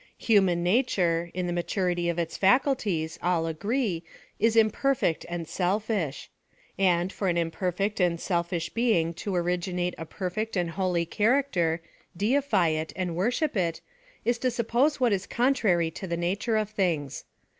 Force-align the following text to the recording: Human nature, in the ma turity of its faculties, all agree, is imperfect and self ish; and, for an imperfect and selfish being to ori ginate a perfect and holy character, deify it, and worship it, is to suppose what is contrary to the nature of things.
Human 0.17 0.63
nature, 0.63 1.29
in 1.35 1.45
the 1.45 1.53
ma 1.53 1.61
turity 1.61 2.09
of 2.09 2.17
its 2.17 2.35
faculties, 2.35 3.19
all 3.21 3.45
agree, 3.45 4.01
is 4.39 4.55
imperfect 4.55 5.27
and 5.29 5.47
self 5.47 5.91
ish; 5.91 6.27
and, 6.75 7.13
for 7.13 7.27
an 7.27 7.37
imperfect 7.37 7.99
and 7.99 8.19
selfish 8.19 8.69
being 8.69 9.13
to 9.13 9.35
ori 9.35 9.59
ginate 9.59 9.93
a 9.99 10.07
perfect 10.07 10.57
and 10.57 10.71
holy 10.71 11.05
character, 11.05 11.81
deify 12.17 12.69
it, 12.69 12.91
and 12.95 13.15
worship 13.15 13.55
it, 13.55 13.79
is 14.25 14.39
to 14.39 14.49
suppose 14.49 14.99
what 14.99 15.13
is 15.13 15.27
contrary 15.27 15.91
to 15.91 16.07
the 16.07 16.17
nature 16.17 16.57
of 16.57 16.71
things. 16.71 17.23